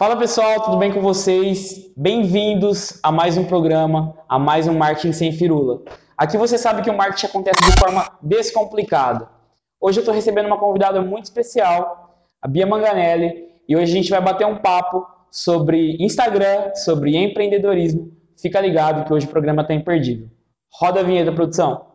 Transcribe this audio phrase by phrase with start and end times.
[0.00, 1.92] Fala pessoal, tudo bem com vocês?
[1.94, 5.82] Bem-vindos a mais um programa, a mais um Marketing Sem Firula.
[6.16, 9.28] Aqui você sabe que o marketing acontece de forma descomplicada.
[9.78, 14.08] Hoje eu estou recebendo uma convidada muito especial, a Bia Manganelli, e hoje a gente
[14.08, 18.10] vai bater um papo sobre Instagram, sobre empreendedorismo.
[18.40, 20.28] Fica ligado que hoje o programa está imperdível.
[20.72, 21.89] Roda a vinheta, produção.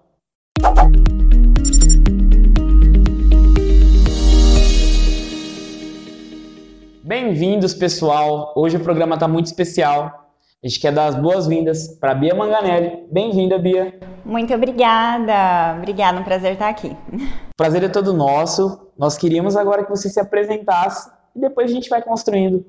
[7.08, 8.52] Bem-vindos, pessoal.
[8.56, 10.32] Hoje o programa está muito especial.
[10.64, 13.06] A gente quer dar as boas-vindas para a Bia Manganelli.
[13.12, 14.00] Bem-vinda, Bia.
[14.26, 15.78] Muito obrigada.
[15.78, 16.98] Obrigada, um prazer estar aqui.
[17.14, 18.90] O prazer é todo nosso.
[18.98, 22.66] Nós queríamos agora que você se apresentasse e depois a gente vai construindo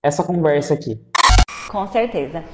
[0.00, 1.04] essa conversa aqui.
[1.68, 2.44] Com certeza.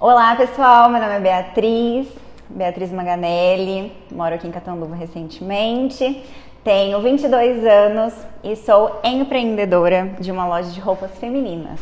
[0.00, 0.90] Olá, pessoal.
[0.90, 2.08] Meu nome é Beatriz,
[2.48, 3.92] Beatriz Manganelli.
[4.10, 6.24] Moro aqui em Catanduva recentemente.
[6.62, 11.80] Tenho 22 anos e sou empreendedora de uma loja de roupas femininas.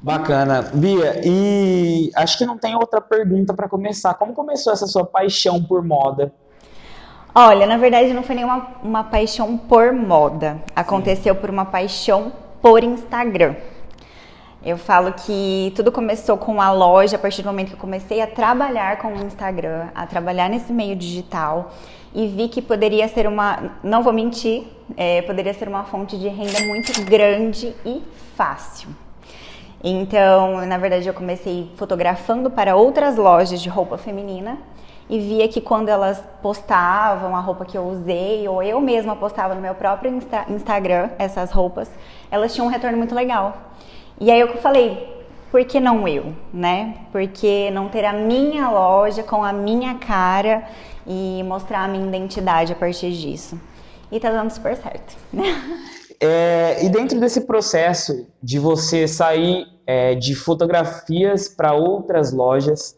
[0.00, 0.62] Bacana.
[0.74, 4.14] Bia, e acho que não tem outra pergunta para começar.
[4.14, 6.32] Como começou essa sua paixão por moda?
[7.32, 10.60] Olha, na verdade não foi nenhuma uma paixão por moda.
[10.74, 11.40] Aconteceu Sim.
[11.40, 13.54] por uma paixão por Instagram.
[14.64, 18.20] Eu falo que tudo começou com a loja a partir do momento que eu comecei
[18.20, 21.72] a trabalhar com o Instagram, a trabalhar nesse meio digital
[22.14, 24.64] e vi que poderia ser uma, não vou mentir,
[24.96, 28.04] é, poderia ser uma fonte de renda muito grande e
[28.36, 28.90] fácil.
[29.82, 34.58] Então, na verdade, eu comecei fotografando para outras lojas de roupa feminina
[35.10, 39.56] e via que quando elas postavam a roupa que eu usei, ou eu mesma postava
[39.56, 41.90] no meu próprio Insta Instagram essas roupas,
[42.30, 43.72] elas tinham um retorno muito legal.
[44.22, 47.08] E aí eu falei, por que não eu, né?
[47.10, 50.62] Porque não ter a minha loja com a minha cara
[51.04, 53.60] e mostrar a minha identidade a partir disso.
[54.12, 55.16] E tá dando super certo.
[56.24, 62.96] É, e dentro desse processo de você sair é, de fotografias para outras lojas,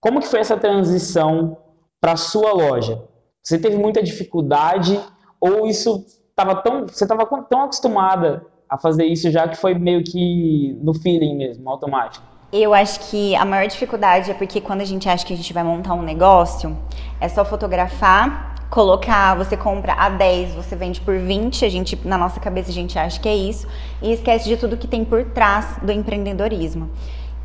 [0.00, 1.58] como que foi essa transição
[2.00, 3.04] para sua loja?
[3.42, 4.98] Você teve muita dificuldade
[5.38, 10.02] ou isso estava tão, você estava tão acostumada a fazer isso já que foi meio
[10.02, 12.24] que no feeling mesmo, automático?
[12.52, 15.52] Eu acho que a maior dificuldade é porque quando a gente acha que a gente
[15.52, 16.76] vai montar um negócio,
[17.20, 22.16] é só fotografar, colocar, você compra a 10, você vende por 20, a gente na
[22.16, 23.66] nossa cabeça a gente acha que é isso
[24.00, 26.90] e esquece de tudo que tem por trás do empreendedorismo.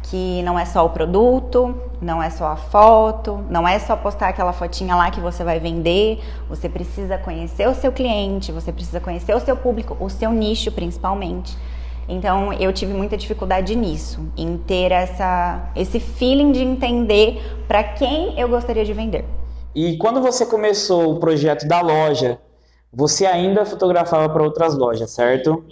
[0.03, 4.29] Que não é só o produto, não é só a foto, não é só postar
[4.29, 6.19] aquela fotinha lá que você vai vender.
[6.49, 10.71] Você precisa conhecer o seu cliente, você precisa conhecer o seu público, o seu nicho
[10.71, 11.55] principalmente.
[12.09, 18.39] Então eu tive muita dificuldade nisso, em ter essa, esse feeling de entender para quem
[18.39, 19.23] eu gostaria de vender.
[19.73, 22.39] E quando você começou o projeto da loja,
[22.91, 25.63] você ainda fotografava para outras lojas, certo?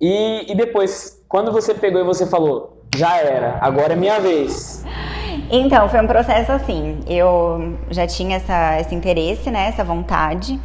[0.00, 4.84] E, e depois, quando você pegou e você falou, já era, agora é minha vez.
[5.50, 7.00] Então, foi um processo assim.
[7.06, 10.58] Eu já tinha essa, esse interesse, né, essa vontade.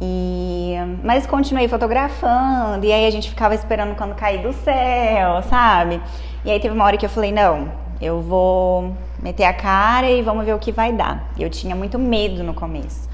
[0.00, 6.00] E, mas continuei fotografando, e aí a gente ficava esperando quando cair do céu, sabe?
[6.44, 7.68] E aí teve uma hora que eu falei, não,
[8.00, 11.32] eu vou meter a cara e vamos ver o que vai dar.
[11.38, 13.08] Eu tinha muito medo no começo.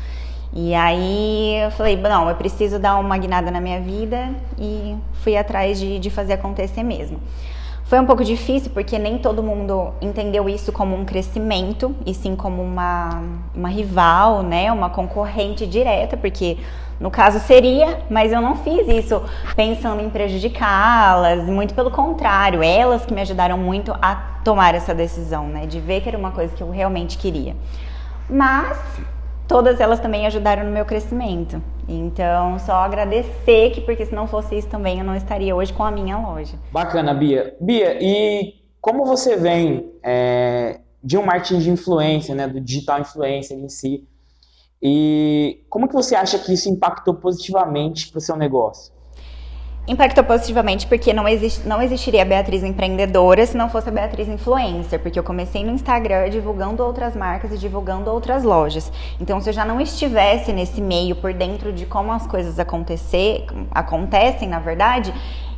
[0.53, 5.37] E aí eu falei, não, eu preciso dar uma guinada na minha vida e fui
[5.37, 7.21] atrás de, de fazer acontecer mesmo.
[7.85, 12.37] Foi um pouco difícil porque nem todo mundo entendeu isso como um crescimento e sim
[12.37, 13.21] como uma,
[13.53, 14.71] uma rival, né?
[14.71, 16.59] Uma concorrente direta, porque
[17.01, 19.21] no caso seria, mas eu não fiz isso
[19.57, 25.49] pensando em prejudicá-las, muito pelo contrário, elas que me ajudaram muito a tomar essa decisão,
[25.49, 25.67] né?
[25.67, 27.57] De ver que era uma coisa que eu realmente queria.
[28.29, 28.79] Mas
[29.51, 31.61] todas elas também ajudaram no meu crescimento.
[31.89, 35.83] Então, só agradecer que porque se não fosse isso também eu não estaria hoje com
[35.83, 36.57] a minha loja.
[36.71, 37.57] Bacana, Bia.
[37.61, 43.59] Bia, e como você vem é, de um marketing de influência, né, do digital influencer
[43.59, 44.07] em si,
[44.81, 48.93] e como que você acha que isso impactou positivamente para o seu negócio?
[49.89, 54.29] Impactou positivamente porque não, existe, não existiria a Beatriz empreendedora se não fosse a Beatriz
[54.29, 58.93] influencer, porque eu comecei no Instagram divulgando outras marcas e divulgando outras lojas.
[59.19, 63.47] Então, se eu já não estivesse nesse meio por dentro de como as coisas acontecer,
[63.73, 65.13] acontecem, na verdade,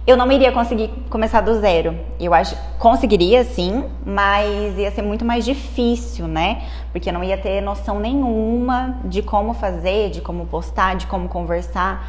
[0.06, 1.96] eu não iria conseguir começar do zero.
[2.18, 6.62] Eu acho conseguiria sim, mas ia ser muito mais difícil, né?
[6.90, 11.28] Porque eu não ia ter noção nenhuma de como fazer, de como postar, de como
[11.28, 12.08] conversar.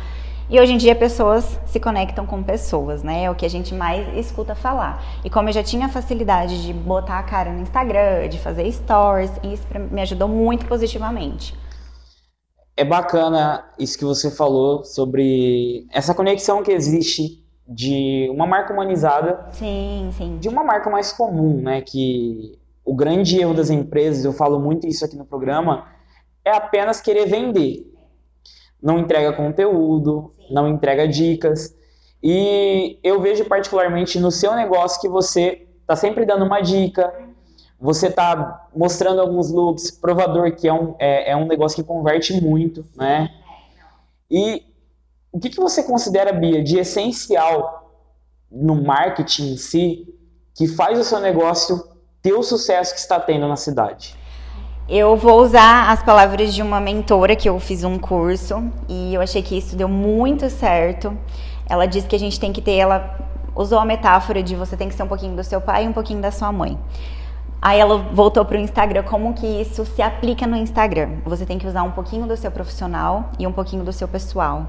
[0.50, 3.24] E hoje em dia pessoas se conectam com pessoas, né?
[3.24, 5.02] É o que a gente mais escuta falar.
[5.24, 9.32] E como eu já tinha facilidade de botar a cara no Instagram, de fazer stories,
[9.44, 11.56] isso me ajudou muito positivamente.
[12.76, 19.48] É bacana isso que você falou sobre essa conexão que existe de uma marca humanizada,
[19.52, 20.38] sim, sim.
[20.38, 21.82] de uma marca mais comum, né?
[21.82, 25.88] Que o grande erro das empresas, eu falo muito isso aqui no programa,
[26.44, 27.93] é apenas querer vender.
[28.84, 31.74] Não entrega conteúdo, não entrega dicas.
[32.22, 37.14] E eu vejo particularmente no seu negócio que você está sempre dando uma dica,
[37.80, 42.40] você está mostrando alguns looks, provador, que é um, é, é um negócio que converte
[42.42, 43.30] muito, né?
[44.30, 44.64] E
[45.32, 47.92] o que, que você considera, Bia, de essencial
[48.52, 50.08] no marketing em si
[50.56, 51.84] que faz o seu negócio
[52.22, 54.16] ter o sucesso que está tendo na cidade?
[54.88, 59.22] Eu vou usar as palavras de uma mentora que eu fiz um curso e eu
[59.22, 61.18] achei que isso deu muito certo.
[61.70, 63.18] Ela disse que a gente tem que ter, ela
[63.56, 65.94] usou a metáfora de você tem que ser um pouquinho do seu pai e um
[65.94, 66.78] pouquinho da sua mãe.
[67.66, 71.12] Aí ela voltou para o Instagram, como que isso se aplica no Instagram?
[71.24, 74.68] Você tem que usar um pouquinho do seu profissional e um pouquinho do seu pessoal.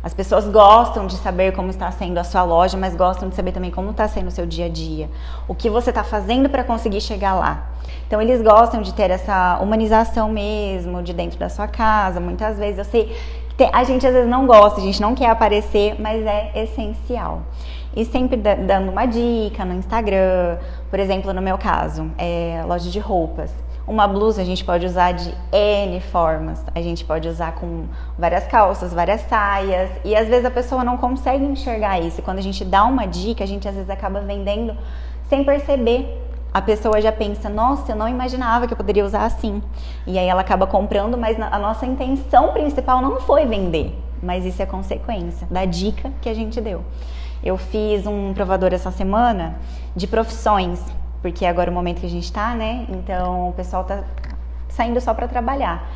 [0.00, 3.50] As pessoas gostam de saber como está sendo a sua loja, mas gostam de saber
[3.50, 5.10] também como está sendo o seu dia a dia.
[5.48, 7.66] O que você está fazendo para conseguir chegar lá.
[8.06, 12.20] Então eles gostam de ter essa humanização mesmo, de dentro da sua casa.
[12.20, 13.16] Muitas vezes eu sei
[13.58, 17.42] que a gente às vezes não gosta, a gente não quer aparecer, mas é essencial
[17.96, 20.58] e sempre dando uma dica no Instagram.
[20.90, 23.50] Por exemplo, no meu caso, é loja de roupas.
[23.88, 26.62] Uma blusa a gente pode usar de N formas.
[26.74, 27.86] A gente pode usar com
[28.18, 29.88] várias calças, várias saias.
[30.04, 32.20] E às vezes a pessoa não consegue enxergar isso.
[32.20, 34.76] Quando a gente dá uma dica, a gente às vezes acaba vendendo
[35.28, 36.22] sem perceber.
[36.52, 39.62] A pessoa já pensa, nossa, eu não imaginava que eu poderia usar assim.
[40.06, 43.96] E aí ela acaba comprando, mas a nossa intenção principal não foi vender.
[44.22, 46.82] Mas isso é consequência da dica que a gente deu.
[47.42, 49.56] Eu fiz um provador essa semana
[49.94, 50.82] de profissões,
[51.22, 52.86] porque agora é o momento que a gente está, né?
[52.88, 54.02] Então o pessoal tá
[54.68, 55.88] saindo só para trabalhar.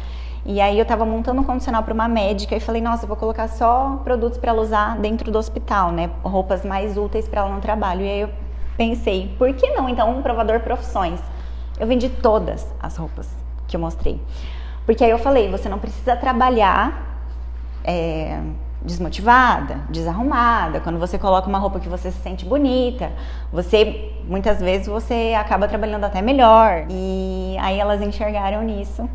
[0.45, 3.47] E aí eu estava montando um condicional para uma médica e falei, nossa, vou colocar
[3.49, 6.11] só produtos para ela usar dentro do hospital, né?
[6.23, 8.01] Roupas mais úteis para ela no trabalho.
[8.01, 8.31] E aí eu
[8.77, 11.21] pensei, por que não então um provador profissões?
[11.79, 13.29] Eu vendi todas as roupas
[13.69, 14.21] que eu mostrei.
[14.87, 17.23] Porque aí eu falei, você não precisa trabalhar
[17.85, 18.41] é,
[18.83, 23.13] desmotivada, desarrumada, quando você coloca uma roupa que você se sente bonita,
[23.53, 26.87] você muitas vezes você acaba trabalhando até melhor.
[26.89, 29.09] E aí elas enxergaram nisso.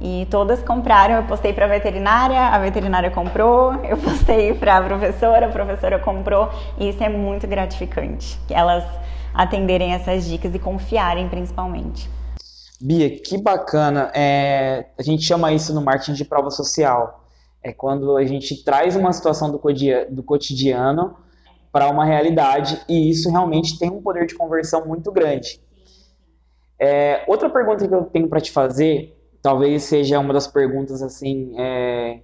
[0.00, 4.82] E todas compraram, eu postei para a veterinária, a veterinária comprou, eu postei para a
[4.82, 8.36] professora, a professora comprou, e isso é muito gratificante.
[8.50, 8.84] Elas
[9.32, 12.10] atenderem essas dicas e confiarem principalmente.
[12.80, 14.10] Bia, que bacana.
[14.12, 17.21] É, a gente chama isso no marketing de prova social
[17.62, 19.60] é quando a gente traz uma situação do,
[20.10, 21.16] do cotidiano
[21.70, 25.60] para uma realidade e isso realmente tem um poder de conversão muito grande.
[26.78, 31.52] É, outra pergunta que eu tenho para te fazer, talvez seja uma das perguntas assim
[31.56, 32.20] é,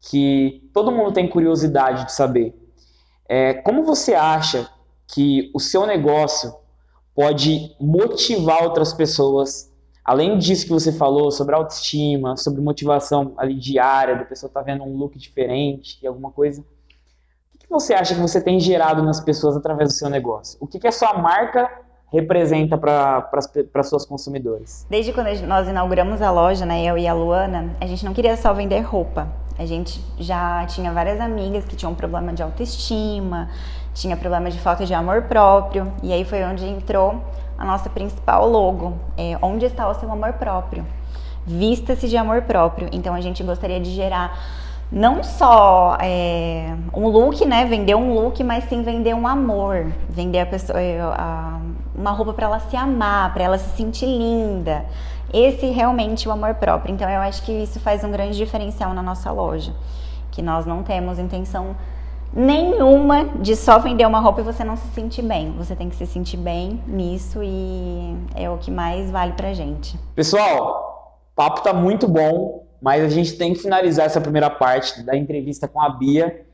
[0.00, 2.54] que todo mundo tem curiosidade de saber.
[3.28, 4.68] É, como você acha
[5.06, 6.54] que o seu negócio
[7.14, 9.69] pode motivar outras pessoas
[10.10, 14.82] Além disso que você falou sobre autoestima, sobre motivação ali diária, da pessoa tá vendo
[14.82, 16.62] um look diferente, alguma coisa,
[17.54, 20.58] o que você acha que você tem gerado nas pessoas através do seu negócio?
[20.60, 21.70] O que, que a sua marca
[22.12, 24.84] representa para suas consumidores?
[24.90, 28.36] Desde quando nós inauguramos a loja, né, eu e a Luana, a gente não queria
[28.36, 29.28] só vender roupa.
[29.56, 33.48] A gente já tinha várias amigas que tinham problema de autoestima,
[33.94, 37.22] tinha problema de falta de amor próprio, e aí foi onde entrou
[37.60, 40.86] a nossa principal logo, é onde está o seu amor próprio.
[41.46, 42.88] Vista-se de amor próprio.
[42.90, 44.38] Então a gente gostaria de gerar
[44.90, 47.66] não só é, um look, né?
[47.66, 51.60] Vender um look, mas sim vender um amor, vender a pessoa, é, a,
[51.94, 54.86] uma roupa para ela se amar, para ela se sentir linda.
[55.30, 56.94] Esse realmente é o amor próprio.
[56.94, 59.74] Então eu acho que isso faz um grande diferencial na nossa loja,
[60.30, 61.76] que nós não temos intenção
[62.32, 65.52] nenhuma de só vender uma roupa e você não se sentir bem.
[65.56, 69.98] Você tem que se sentir bem nisso e é o que mais vale pra gente.
[70.14, 75.02] Pessoal, o papo tá muito bom, mas a gente tem que finalizar essa primeira parte
[75.02, 76.46] da entrevista com a Bia.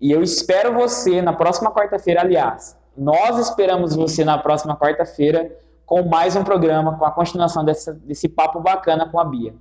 [0.00, 2.76] E eu espero você na próxima quarta-feira, aliás.
[2.96, 5.54] Nós esperamos você na próxima quarta-feira
[5.84, 9.54] com mais um programa, com a continuação dessa, desse papo bacana com a Bia.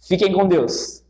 [0.00, 1.05] Fiquem com Deus.